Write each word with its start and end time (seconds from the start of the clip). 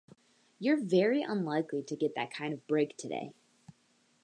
You're 0.57 0.83
very 0.83 1.21
unlikely 1.21 1.83
to 1.83 1.95
get 1.95 2.15
that 2.15 2.31
kind 2.33 2.53
of 2.55 2.65
break 2.65 2.97
today. 2.97 3.35